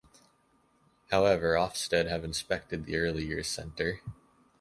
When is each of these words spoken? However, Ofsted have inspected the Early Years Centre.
However, 1.11 1.53
Ofsted 1.53 2.09
have 2.09 2.23
inspected 2.23 2.85
the 2.87 2.97
Early 2.97 3.23
Years 3.23 3.45
Centre. 3.47 4.01